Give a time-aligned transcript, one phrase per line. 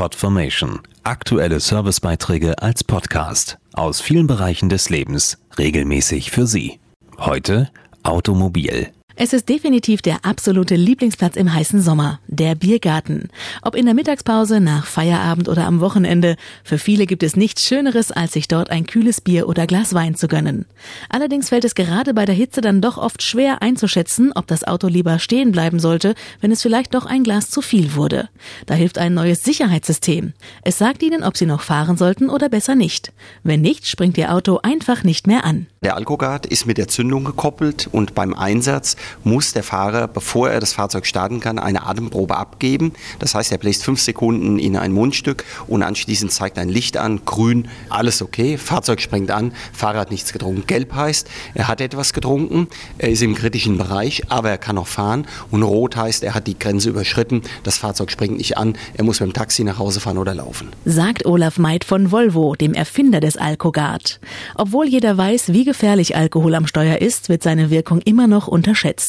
[0.00, 0.80] Podformation.
[1.04, 6.80] Aktuelle Servicebeiträge als Podcast aus vielen Bereichen des Lebens regelmäßig für Sie.
[7.18, 7.68] Heute
[8.02, 8.94] Automobil.
[9.22, 13.28] Es ist definitiv der absolute Lieblingsplatz im heißen Sommer, der Biergarten.
[13.60, 18.12] Ob in der Mittagspause, nach Feierabend oder am Wochenende, für viele gibt es nichts Schöneres,
[18.12, 20.64] als sich dort ein kühles Bier oder Glas Wein zu gönnen.
[21.10, 24.86] Allerdings fällt es gerade bei der Hitze dann doch oft schwer einzuschätzen, ob das Auto
[24.86, 28.30] lieber stehen bleiben sollte, wenn es vielleicht doch ein Glas zu viel wurde.
[28.64, 30.32] Da hilft ein neues Sicherheitssystem.
[30.62, 33.12] Es sagt Ihnen, ob Sie noch fahren sollten oder besser nicht.
[33.42, 35.66] Wenn nicht, springt Ihr Auto einfach nicht mehr an.
[35.82, 40.60] Der Alkogard ist mit der Zündung gekoppelt und beim Einsatz muss der Fahrer, bevor er
[40.60, 42.92] das Fahrzeug starten kann, eine Atemprobe abgeben.
[43.18, 47.24] Das heißt, er bläst fünf Sekunden in ein Mundstück und anschließend zeigt ein Licht an,
[47.24, 50.66] grün, alles okay, Fahrzeug springt an, Fahrer hat nichts getrunken.
[50.66, 54.86] Gelb heißt, er hat etwas getrunken, er ist im kritischen Bereich, aber er kann noch
[54.86, 55.26] fahren.
[55.50, 59.20] Und rot heißt, er hat die Grenze überschritten, das Fahrzeug springt nicht an, er muss
[59.20, 60.68] mit dem Taxi nach Hause fahren oder laufen.
[60.84, 64.20] Sagt Olaf Meid von Volvo, dem Erfinder des Alkogard.
[64.54, 68.99] Obwohl jeder weiß, wie gefährlich Alkohol am Steuer ist, wird seine Wirkung immer noch unterschätzt.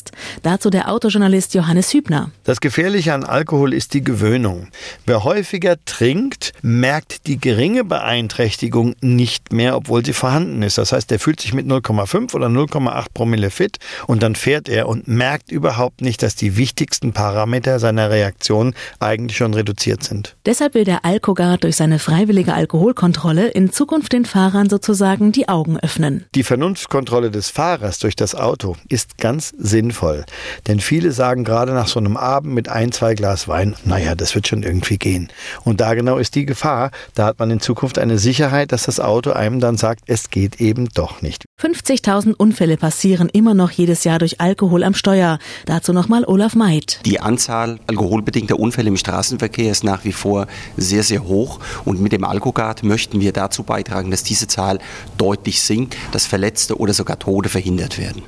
[0.44, 2.32] Dazu der Autojournalist Johannes Hübner.
[2.44, 4.68] Das Gefährliche an Alkohol ist die Gewöhnung.
[5.06, 10.78] Wer häufiger trinkt, merkt die geringe Beeinträchtigung nicht mehr, obwohl sie vorhanden ist.
[10.78, 14.88] Das heißt, er fühlt sich mit 0,5 oder 0,8 Promille fit und dann fährt er
[14.88, 20.36] und merkt überhaupt nicht, dass die wichtigsten Parameter seiner Reaktion eigentlich schon reduziert sind.
[20.46, 25.80] Deshalb will der Alkogard durch seine freiwillige Alkoholkontrolle in Zukunft den Fahrern sozusagen die Augen
[25.80, 26.26] öffnen.
[26.36, 30.26] Die Vernunftkontrolle des Fahrers durch das Auto ist ganz sinnvoll.
[30.68, 34.36] Denn viele sagen gerade nach so einem Abend mit ein, zwei Glas Wein, naja, das
[34.36, 35.30] wird schon irgendwie gehen.
[35.64, 36.92] Und da genau ist die Gefahr.
[37.16, 40.62] Da hat man in Zukunft eine Sicherheit, dass das Auto einem dann sagt, es geht
[40.62, 41.46] eben doch nicht.
[41.60, 45.40] 50.000 Unfälle passieren immer noch jedes Jahr durch Alkohol am Steuer.
[45.66, 47.00] Dazu nochmal Olaf Meid.
[47.06, 51.60] Die Anzahl alkoholbedingter Unfälle im Straßenverkehr ist nach wie vor sehr, sehr hoch.
[51.86, 54.78] Und mit dem Alkogard möchten wir dazu beitragen, dass diese Zahl
[55.18, 58.22] deutlich sinkt, dass Verletzte oder sogar Tode verhindert werden.